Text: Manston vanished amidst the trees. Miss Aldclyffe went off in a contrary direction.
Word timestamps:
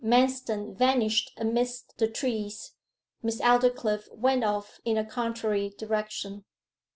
Manston 0.03 0.73
vanished 0.75 1.31
amidst 1.37 1.99
the 1.99 2.07
trees. 2.07 2.71
Miss 3.21 3.39
Aldclyffe 3.39 4.11
went 4.11 4.43
off 4.43 4.79
in 4.83 4.97
a 4.97 5.05
contrary 5.05 5.75
direction. 5.77 6.43